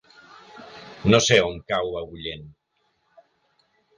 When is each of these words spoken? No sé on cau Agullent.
No 1.11 1.19
sé 1.25 1.37
on 1.49 1.59
cau 1.73 1.93
Agullent. 2.01 2.49